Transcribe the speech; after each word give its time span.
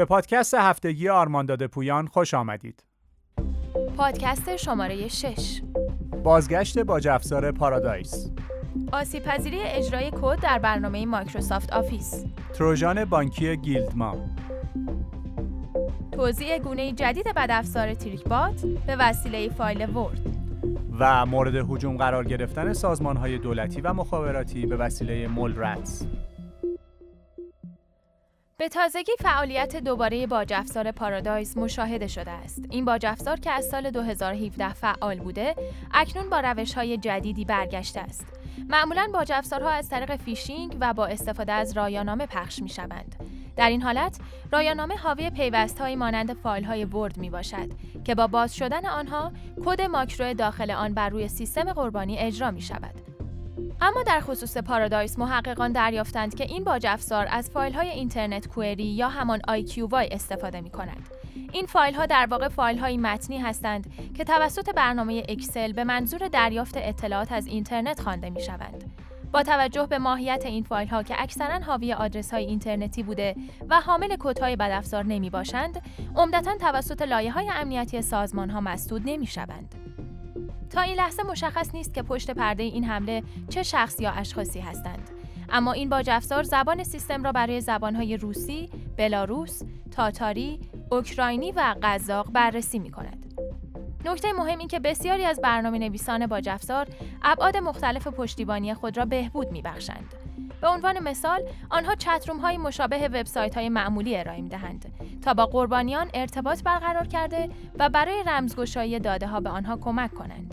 به 0.00 0.06
پادکست 0.06 0.54
هفتگی 0.54 1.08
آرمانداد 1.08 1.66
پویان 1.66 2.06
خوش 2.06 2.34
آمدید. 2.34 2.84
پادکست 3.96 4.56
شماره 4.56 5.08
6 5.08 5.62
بازگشت 6.24 6.78
باج 6.78 7.00
افزار 7.00 7.52
Paradise. 7.52 8.30
آسیب 8.92 9.22
پذیری 9.22 9.60
اجرای 9.60 10.10
کد 10.22 10.40
در 10.42 10.58
برنامه 10.58 11.06
Microsoft 11.06 11.72
Office. 11.72 12.24
تروژان 12.54 13.04
بانکی 13.04 13.56
Guildma 13.56 14.16
توزیع 16.12 16.58
گونه 16.58 16.92
جدید 16.92 17.26
بدافزار 17.36 17.94
TrickBot 17.94 18.66
به 18.86 18.96
وسیله 18.96 19.48
فایل 19.48 19.96
Word. 19.96 20.20
و 20.98 21.26
مورد 21.26 21.54
هجوم 21.54 21.96
قرار 21.96 22.24
گرفتن 22.24 22.72
سازمان 22.72 23.16
های 23.16 23.38
دولتی 23.38 23.80
و 23.80 23.92
مخابراتی 23.92 24.66
به 24.66 24.76
وسیله 24.76 25.28
MoleRats 25.28 26.06
به 28.60 28.68
تازگی 28.68 29.12
فعالیت 29.20 29.76
دوباره 29.76 30.26
باج 30.26 30.52
افزار 30.52 30.92
Paradise 30.92 31.56
مشاهده 31.56 32.06
شده 32.06 32.30
است. 32.30 32.64
این 32.70 32.84
باج 32.84 33.06
افزار 33.06 33.40
که 33.40 33.50
از 33.50 33.64
سال 33.64 33.90
2017 33.90 34.72
فعال 34.72 35.18
بوده، 35.18 35.54
اکنون 35.92 36.30
با 36.30 36.40
روش 36.40 36.74
های 36.74 36.96
جدیدی 36.96 37.44
برگشته 37.44 38.00
است. 38.00 38.26
معمولا 38.68 39.08
باج 39.12 39.32
افزارها 39.32 39.70
از 39.70 39.88
طریق 39.88 40.16
فیشینگ 40.16 40.76
و 40.80 40.94
با 40.94 41.06
استفاده 41.06 41.52
از 41.52 41.76
رایانامه 41.76 42.26
پخش 42.26 42.62
می 42.62 42.68
شوند. 42.68 43.16
در 43.56 43.68
این 43.68 43.82
حالت، 43.82 44.18
رایانامه 44.52 44.96
حاوی 44.96 45.30
پیوست 45.30 45.80
های 45.80 45.96
مانند 45.96 46.32
فایل 46.32 46.64
های 46.64 46.84
Word 46.84 47.18
می 47.18 47.30
باشد 47.30 47.68
که 48.04 48.14
با 48.14 48.26
باز 48.26 48.56
شدن 48.56 48.86
آنها 48.86 49.32
کد 49.64 49.82
ماکرو 49.82 50.34
داخل 50.34 50.70
آن 50.70 50.94
بر 50.94 51.08
روی 51.08 51.28
سیستم 51.28 51.72
قربانی 51.72 52.18
اجرا 52.18 52.50
می 52.50 52.62
شود. 52.62 53.09
اما 53.82 54.02
در 54.02 54.20
خصوص 54.20 54.56
Paradise 54.56 55.18
محققان 55.18 55.72
دریافتند 55.72 56.34
که 56.34 56.44
این 56.44 56.64
باج 56.64 56.86
افزار 56.86 57.26
از 57.30 57.50
فایل 57.50 57.72
های 57.72 57.88
Internet 57.88 58.48
Query 58.48 58.84
یا 58.84 59.08
همان 59.08 59.40
IQY 59.40 60.12
استفاده 60.12 60.60
می 60.60 60.70
کند. 60.70 61.08
این 61.52 61.66
فایل 61.66 61.94
ها 61.94 62.06
در 62.06 62.26
واقع 62.30 62.48
فایل 62.48 62.78
های 62.78 62.96
متنی 62.96 63.38
هستند 63.38 63.92
که 64.16 64.24
توسط 64.24 64.74
برنامه 64.74 65.22
Excel 65.28 65.72
به 65.72 65.84
منظور 65.84 66.28
دریافت 66.28 66.74
اطلاعات 66.76 67.32
از 67.32 67.46
اینترنت 67.46 68.00
خوانده 68.00 68.30
می 68.30 68.40
شوند. 68.40 68.84
با 69.32 69.42
توجه 69.42 69.86
به 69.86 69.98
ماهیت 69.98 70.42
این 70.46 70.62
فایل 70.64 70.88
ها 70.88 71.02
که 71.02 71.22
اکثرا 71.22 71.58
حاوی 71.58 71.92
آدرس 71.92 72.30
های 72.30 72.44
اینترنتی 72.44 73.02
بوده 73.02 73.36
و 73.68 73.80
حامل 73.80 74.16
کدهای 74.18 74.56
بدافزار 74.56 75.04
نمی 75.04 75.30
باشند، 75.30 75.82
عمدتا 76.16 76.56
توسط 76.56 77.02
لایه 77.02 77.32
های 77.32 77.50
امنیتی 77.54 78.02
سازمان 78.02 78.50
ها 78.50 78.60
مسدود 78.60 79.02
نمی 79.04 79.26
شوند. 79.26 79.79
تا 80.70 80.80
این 80.80 80.96
لحظه 80.96 81.22
مشخص 81.22 81.74
نیست 81.74 81.94
که 81.94 82.02
پشت 82.02 82.30
پرده 82.30 82.62
این 82.62 82.84
حمله 82.84 83.22
چه 83.48 83.62
شخص 83.62 84.00
یا 84.00 84.10
اشخاصی 84.10 84.60
هستند. 84.60 85.10
اما 85.52 85.72
این 85.72 85.88
باج 85.88 86.10
افزار 86.10 86.42
زبان 86.42 86.84
سیستم 86.84 87.22
را 87.22 87.32
برای 87.32 87.60
زبانهای 87.60 88.16
روسی، 88.16 88.70
بلاروس، 88.96 89.62
تاتاری، 89.90 90.60
اوکراینی 90.90 91.52
و 91.52 91.74
قزاق 91.82 92.30
بررسی 92.32 92.78
می 92.78 92.90
کند. 92.90 93.26
نکته 94.04 94.32
مهم 94.32 94.58
این 94.58 94.68
که 94.68 94.80
بسیاری 94.80 95.24
از 95.24 95.40
برنامه 95.40 95.78
نویسان 95.78 96.26
باج 96.26 96.48
افزار 96.48 96.88
ابعاد 97.22 97.56
مختلف 97.56 98.06
پشتیبانی 98.06 98.74
خود 98.74 98.96
را 98.96 99.04
بهبود 99.04 99.52
می 99.52 99.62
بخشند. 99.62 100.14
به 100.60 100.68
عنوان 100.68 101.02
مثال، 101.02 101.42
آنها 101.70 101.94
چتروم 101.94 102.38
های 102.38 102.56
مشابه 102.58 103.08
وبسایت 103.08 103.56
های 103.56 103.68
معمولی 103.68 104.16
ارائه 104.16 104.40
می 104.40 104.48
دهند 104.48 104.92
تا 105.22 105.34
با 105.34 105.46
قربانیان 105.46 106.10
ارتباط 106.14 106.62
برقرار 106.62 107.06
کرده 107.06 107.48
و 107.78 107.88
برای 107.88 108.22
رمزگشایی 108.26 108.98
داده 108.98 109.26
ها 109.26 109.40
به 109.40 109.50
آنها 109.50 109.76
کمک 109.76 110.14
کنند. 110.14 110.49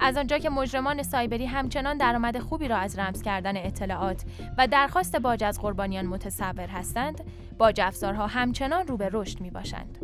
از 0.00 0.16
آنجا 0.16 0.38
که 0.38 0.50
مجرمان 0.50 1.02
سایبری 1.02 1.46
همچنان 1.46 1.96
درآمد 1.96 2.38
خوبی 2.38 2.68
را 2.68 2.76
از 2.76 2.98
رمز 2.98 3.22
کردن 3.22 3.56
اطلاعات 3.56 4.24
و 4.58 4.66
درخواست 4.66 5.16
باج 5.16 5.44
از 5.44 5.60
قربانیان 5.60 6.06
متصور 6.06 6.66
هستند، 6.66 7.20
باج 7.58 7.80
افزارها 7.80 8.26
همچنان 8.26 8.86
رو 8.86 8.96
به 8.96 9.10
رشد 9.12 9.40
می 9.40 9.50
باشند. 9.50 9.98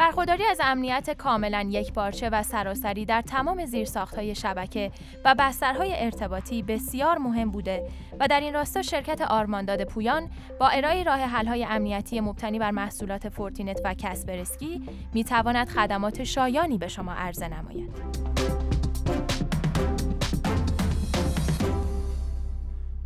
برخورداری 0.00 0.44
از 0.44 0.60
امنیت 0.62 1.10
کاملا 1.10 1.66
یک 1.70 1.92
پارچه 1.92 2.30
و 2.30 2.42
سراسری 2.42 3.04
در 3.04 3.22
تمام 3.22 3.64
زیرساختهای 3.64 4.34
شبکه 4.34 4.90
و 5.24 5.34
بسترهای 5.38 6.04
ارتباطی 6.04 6.62
بسیار 6.62 7.18
مهم 7.18 7.50
بوده 7.50 7.88
و 8.20 8.28
در 8.28 8.40
این 8.40 8.54
راستا 8.54 8.82
شرکت 8.82 9.20
آرمانداد 9.20 9.84
پویان 9.84 10.30
با 10.60 10.68
ارائه 10.68 11.02
راه 11.02 11.20
حل‌های 11.20 11.64
امنیتی 11.64 12.20
مبتنی 12.20 12.58
بر 12.58 12.70
محصولات 12.70 13.28
Fortinet 13.28 13.80
و 13.84 13.94
Kaspersky 13.94 14.82
می 15.14 15.24
تواند 15.24 15.68
خدمات 15.68 16.24
شایانی 16.24 16.78
به 16.78 16.88
شما 16.88 17.12
عرضه 17.12 17.48
نماید. 17.48 18.59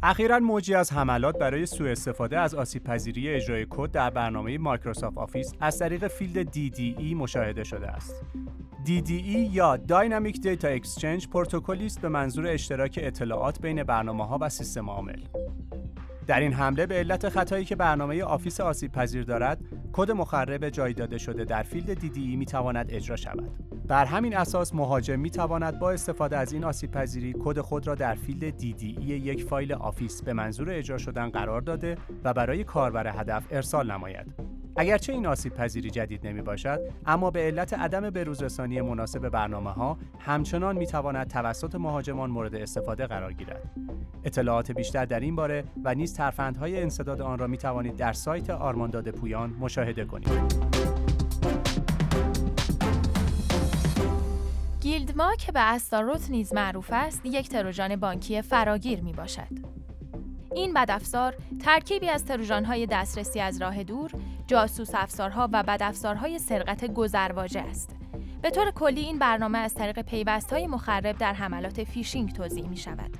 اخیرا 0.06 0.38
موجی 0.38 0.74
از 0.74 0.92
حملات 0.92 1.38
برای 1.38 1.66
سوء 1.66 1.90
استفاده 1.90 2.38
از 2.38 2.54
آسیب 2.54 2.84
پذیری 2.84 3.28
اجرای 3.28 3.66
کد 3.70 3.90
در 3.90 4.10
برنامه 4.10 4.58
Microsoft 4.58 5.18
Office 5.18 5.52
از 5.60 5.78
طریق 5.78 6.08
فیلد 6.08 6.52
DDE 6.52 7.14
مشاهده 7.14 7.64
شده 7.64 7.88
است. 7.88 8.24
DDE 8.86 9.10
یا 9.52 9.78
Dynamic 9.88 10.34
Data 10.34 10.80
Exchange 10.80 11.28
پروتکلی 11.28 11.86
است 11.86 12.00
به 12.00 12.08
منظور 12.08 12.46
اشتراک 12.46 13.00
اطلاعات 13.02 13.60
بین 13.60 13.82
برنامه 13.82 14.26
ها 14.26 14.38
و 14.40 14.48
سیستم 14.48 14.90
عامل. 14.90 15.20
در 16.26 16.40
این 16.40 16.52
حمله 16.52 16.86
به 16.86 16.94
علت 16.94 17.28
خطایی 17.28 17.64
که 17.64 17.76
برنامه 17.76 18.22
Office 18.22 18.60
آسیب 18.60 18.92
پذیر 18.92 19.24
دارد، 19.24 19.60
کد 19.92 20.10
مخرب 20.10 20.68
جای 20.68 20.92
داده 20.92 21.18
شده 21.18 21.44
در 21.44 21.62
فیلد 21.62 21.98
DDE 22.00 22.36
می 22.36 22.46
تواند 22.46 22.86
اجرا 22.88 23.16
شود. 23.16 23.73
بر 23.88 24.04
همین 24.04 24.36
اساس 24.36 24.74
مهاجم 24.74 25.20
می 25.20 25.30
تواند 25.30 25.78
با 25.78 25.90
استفاده 25.90 26.36
از 26.36 26.52
این 26.52 26.64
آسیب 26.64 26.90
پذیری 26.90 27.34
کد 27.44 27.60
خود 27.60 27.86
را 27.86 27.94
در 27.94 28.14
فیلد 28.14 28.60
DDE 28.60 29.10
یک 29.10 29.44
فایل 29.44 29.72
Office 29.72 30.22
به 30.22 30.32
منظور 30.32 30.70
اجرا 30.70 30.98
شدن 30.98 31.28
قرار 31.28 31.60
داده 31.60 31.96
و 32.24 32.34
برای 32.34 32.64
کاربر 32.64 33.20
هدف 33.20 33.46
ارسال 33.50 33.92
نماید. 33.92 34.54
اگرچه 34.76 35.12
این 35.12 35.26
آسیب 35.26 35.54
پذیری 35.54 35.90
جدید 35.90 36.26
نمی 36.26 36.42
باشد 36.42 36.80
اما 37.06 37.30
به 37.30 37.40
علت 37.40 37.74
عدم 37.74 38.10
بروزرسانی 38.10 38.80
مناسب 38.80 39.28
برنامه 39.28 39.70
ها 39.70 39.98
همچنان 40.18 40.76
می 40.76 40.86
تواند 40.86 41.28
توسط 41.28 41.74
مهاجمان 41.74 42.30
مورد 42.30 42.54
استفاده 42.54 43.06
قرار 43.06 43.32
گیرد 43.32 43.70
اطلاعات 44.24 44.72
بیشتر 44.72 45.04
در 45.04 45.20
این 45.20 45.36
باره 45.36 45.64
و 45.84 45.94
نیز 45.94 46.14
ترفندهای 46.14 46.82
انسداد 46.82 47.20
آن 47.20 47.38
را 47.38 47.46
می 47.46 47.58
توانید 47.58 47.96
در 47.96 48.12
سایت 48.12 48.50
آرمانداد 48.50 49.10
پویان 49.10 49.50
مشاهده 49.60 50.04
کنید 50.04 51.03
Guildma 54.84 55.34
که 55.34 55.52
به 55.52 55.60
Astaroth 55.60 56.30
نیز 56.30 56.54
معروف 56.54 56.88
است 56.92 57.26
یک 57.26 57.48
تروژان 57.48 57.96
بانکی 57.96 58.42
فراگیر 58.42 59.00
می 59.00 59.12
باشد. 59.12 59.48
این 60.54 60.74
بدافزار 60.74 61.34
ترکیبی 61.64 62.08
از 62.08 62.24
تروژانهای 62.24 62.86
دسترسی 62.86 63.40
از 63.40 63.62
راه 63.62 63.82
دور، 63.82 64.10
جاسوس 64.46 64.90
افزارها 64.94 65.48
و 65.52 65.62
بدافزارهای 65.62 66.38
سرقت 66.38 66.84
گذرواژه 66.84 67.60
است. 67.60 67.96
به 68.42 68.50
طور 68.50 68.70
کلی 68.70 69.00
این 69.00 69.18
برنامه 69.18 69.58
از 69.58 69.74
طریق 69.74 70.02
پیوستهای 70.02 70.66
مخرب 70.66 71.18
در 71.18 71.32
حملات 71.32 71.84
فیشینگ 71.84 72.32
توزیع 72.32 72.68
می 72.68 72.76
شود. 72.76 73.16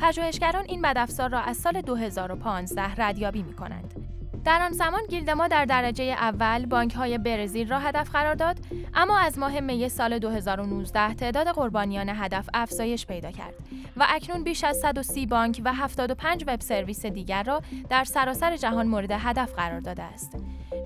پژوهشگران 0.00 0.64
این 0.68 0.82
بدافزار 0.82 1.30
را 1.30 1.40
از 1.40 1.56
سال 1.56 1.80
2015 1.80 2.82
ردیابی 3.02 3.42
می 3.42 3.52
کنند. 3.52 4.03
در 4.44 4.62
آن 4.62 4.72
زمان 4.72 5.00
گیلدما 5.08 5.48
در 5.48 5.64
درجه 5.64 6.04
اول 6.04 6.66
بانک 6.66 6.94
های 6.94 7.18
برزیل 7.18 7.68
را 7.68 7.78
هدف 7.78 8.10
قرار 8.10 8.34
داد 8.34 8.56
اما 8.94 9.18
از 9.18 9.38
ماه 9.38 9.60
می 9.60 9.88
سال 9.88 10.18
2019 10.18 11.14
تعداد 11.14 11.46
قربانیان 11.48 12.08
هدف 12.08 12.48
افزایش 12.54 13.06
پیدا 13.06 13.30
کرد. 13.30 13.54
و 13.96 14.06
اکنون 14.08 14.44
بیش 14.44 14.64
از 14.64 14.76
130 14.76 15.26
بانک 15.26 15.62
و 15.64 15.72
75 15.74 16.44
وب 16.46 16.60
سرویس 16.60 17.06
دیگر 17.06 17.42
را 17.42 17.62
در 17.90 18.04
سراسر 18.04 18.56
جهان 18.56 18.86
مورد 18.86 19.10
هدف 19.10 19.54
قرار 19.54 19.80
داده 19.80 20.02
است. 20.02 20.36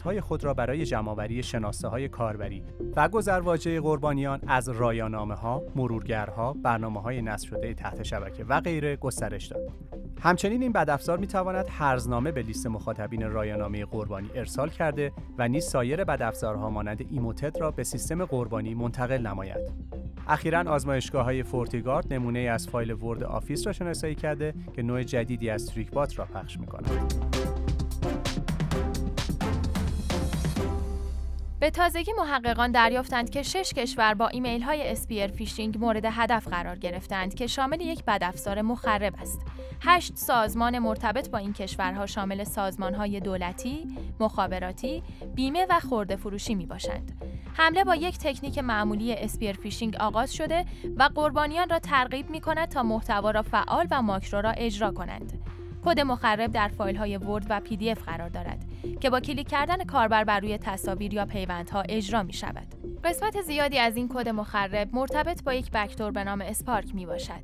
های 0.04 0.22
خود 0.22 0.44
را 0.44 0.54
برای 0.54 0.86
جمعآوری 0.86 1.44
شناسه 1.44 1.88
های 1.88 2.10
کاربری 2.10 2.64
و 2.96 3.10
گذرواژه 3.10 3.82
قربانیان 3.82 4.40
از 4.48 4.70
رایانامه 4.70 5.36
ها، 5.36 5.64
مرورگرها، 5.76 6.54
برنامه 6.54 7.02
های 7.02 7.22
نصب 7.22 7.48
شده 7.48 7.74
تحت 7.74 8.04
شبکه 8.04 8.44
و 8.44 8.62
غیره 8.62 8.96
گسترش 8.96 9.48
داد. 9.48 9.72
همچنین 10.22 10.62
این 10.62 10.72
بدافزار 10.72 11.18
می 11.18 11.28
تواند 11.28 11.66
هرزنامه 11.70 12.32
به 12.32 12.42
لیست 12.42 12.68
مخاطبین 12.68 13.32
رایانامه 13.32 13.86
قربانی 13.86 14.30
ارسال 14.36 14.70
کرده 14.70 15.12
و 15.38 15.48
نیز 15.48 15.66
سایر 15.66 16.04
بدافزارها 16.04 16.70
مانند 16.70 17.06
Emotet 17.12 17.58
را 17.60 17.72
به 17.72 17.84
سیستم 17.84 18.26
قربانی 18.26 18.74
منتقل 18.76 19.28
نماید. 19.28 19.93
اخیرا 20.28 20.64
آزمایشگاه 20.68 21.26
های 21.26 21.44
FortiGuard 21.44 22.14
نمونه 22.14 22.40
از 22.40 22.68
فایل 22.68 22.92
Word 22.92 23.24
Office 23.24 23.68
را 23.68 23.74
شناسایی 23.74 24.16
کرده 24.16 24.54
که 24.76 24.82
نوع 24.82 25.04
جدیدی 25.04 25.50
از 25.50 25.66
TrickBot 25.66 26.20
را 26.20 26.26
پخش 26.26 26.60
می 26.60 26.66
به 31.64 31.70
تازگی 31.70 32.14
محققان 32.14 32.72
دریافتند 32.72 33.30
که 33.30 33.44
شش 33.44 33.74
کشور 33.74 34.14
با 34.14 34.28
ایمیل 34.28 34.62
های 34.62 34.92
spear 34.92 35.28
phishing 35.28 35.78
مورد 35.78 36.06
هدف 36.06 36.48
قرار 36.48 36.76
گرفتند 36.76 37.34
که 37.34 37.48
شامل 37.48 37.82
یک 37.82 38.04
بدافزار 38.06 38.62
مخرب 38.62 39.14
است. 39.22 39.42
هشت 39.82 40.16
سازمان 40.16 40.80
مرتبط 40.80 41.30
با 41.30 41.38
این 41.38 41.54
کشورها 41.54 42.06
شامل 42.06 42.44
سازمان 42.44 42.94
های 42.94 43.20
دولتی، 43.20 43.98
مخابراتی، 44.20 45.04
بیمه 45.36 45.66
و 45.70 45.80
خورده 45.80 46.16
فروشی 46.16 46.56
می 46.56 46.66
باشند. 46.66 47.12
حمله 47.54 47.84
با 47.84 47.96
یک 47.96 48.18
تکنیک 48.18 48.58
معمولی 48.58 49.14
spear 49.14 49.56
phishing 49.56 49.96
آغاز 49.96 50.34
شده 50.34 50.66
و 50.98 51.10
قربانیان 51.16 51.70
را 51.70 51.80
ترغیب 51.80 52.30
می 52.30 52.42
کند 52.42 52.70
تا 52.70 52.84
محتوا 52.84 53.32
را 53.32 53.42
فعال 53.42 53.88
و 53.92 54.02
ماکرو 54.02 54.42
را 54.42 54.52
اجرا 54.52 54.92
کنند. 54.92 55.53
کد 55.86 56.00
مخرب 56.00 56.52
در 56.52 56.68
فایل 56.68 56.96
های 56.96 57.18
Word 57.18 57.46
و 57.50 57.60
PDF 57.60 58.04
قرار 58.04 58.30
دارد 58.30 58.66
که 59.02 59.10
با 59.10 59.20
کلیک 59.20 59.48
کردن 59.48 59.84
کاربر 59.84 60.24
بر 60.24 60.40
روی 60.40 60.58
تصاویر 60.58 61.14
یا 61.14 61.26
پیوندها 61.26 61.84
اجرا 61.90 62.24
می 62.24 62.34
شود. 62.34 62.68
قسمت 63.04 63.42
زیادی 63.42 63.80
از 63.80 63.98
این 63.98 64.10
کد 64.14 64.30
مخرب 64.30 64.90
مرتبط 64.94 65.44
با 65.44 65.54
یک 65.54 65.72
backdoor 65.72 66.12
به 66.12 66.24
نام 66.24 66.42
Spark 66.42 66.96
می 66.96 67.06
باشد 67.06 67.44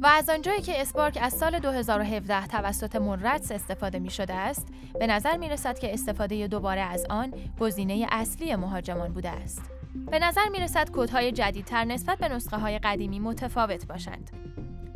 و 0.00 0.06
از 0.06 0.30
آنجایی 0.30 0.62
که 0.62 0.80
اسپارک 0.80 1.18
از 1.22 1.32
سال 1.32 1.58
2017 1.58 2.46
توسط 2.46 2.96
مونرتس 2.96 3.52
استفاده 3.52 3.98
می 3.98 4.10
شده 4.10 4.34
است، 4.34 4.68
به 4.98 5.06
نظر 5.06 5.36
می 5.36 5.48
رسد 5.48 5.78
که 5.78 5.92
استفاده 5.92 6.46
دوباره 6.46 6.80
از 6.80 7.06
آن 7.10 7.34
گزینه 7.60 8.06
اصلی 8.10 8.56
مهاجمان 8.56 9.12
بوده 9.12 9.30
است. 9.30 9.62
به 10.10 10.18
نظر 10.18 10.48
می 10.48 10.58
رسد 10.58 10.90
کودهای 10.90 11.32
جدیدتر 11.32 11.84
نسبت 11.84 12.18
به 12.18 12.28
نسخه 12.28 12.56
های 12.56 12.78
قدیمی 12.78 13.18
متفاوت 13.18 13.86
باشند. 13.86 14.30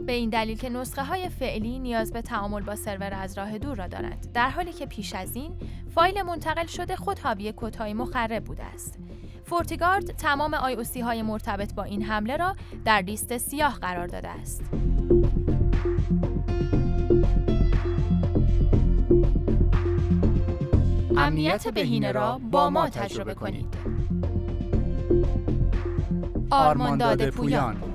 به 0.07 0.13
این 0.13 0.31
دلیل 0.31 0.59
که 0.59 0.69
نسخه 0.69 1.05
های 1.05 1.29
فعلی 1.29 1.79
نیاز 1.79 2.13
به 2.13 2.23
تعامل 2.23 2.63
با 2.63 2.77
سرور 2.77 3.15
از 3.15 3.39
راه 3.39 3.59
دور 3.59 3.77
را 3.77 3.87
دارند 3.87 4.33
در 4.35 4.51
حالی 4.51 4.73
که 4.73 4.87
پیش 4.87 5.15
از 5.15 5.37
این 5.37 5.53
فایل 5.95 6.23
منتقل 6.23 6.67
شده 6.67 6.97
خود 6.97 7.19
حاوی 7.19 7.53
کدهای 7.57 7.95
مخرب 7.95 8.45
بوده 8.45 8.65
است. 8.65 8.99
فورتیگارد 9.45 10.05
تمام 10.05 10.55
آی 10.55 10.77
های 11.03 11.23
مرتبط 11.23 11.75
با 11.75 11.83
این 11.83 12.03
حمله 12.03 12.37
را 12.37 12.57
در 12.85 13.01
لیست 13.01 13.39
سیاه 13.39 13.79
قرار 13.81 14.07
داده 14.07 14.29
است. 14.29 14.63
امنیت 21.17 21.69
بهینه 21.69 22.13
را 22.13 22.41
با 22.51 22.71
ما 22.71 22.89
تجربه 22.89 23.35
کنید. 23.35 23.75
آرمانداد 26.51 27.31
پویان. 27.31 27.92